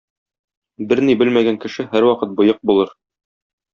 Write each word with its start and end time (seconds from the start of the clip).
Берни 0.93 1.17
белмәгән 1.21 1.59
кеше 1.67 1.87
һәрвакыт 1.93 2.33
боек 2.41 2.67
булыр. 2.71 2.99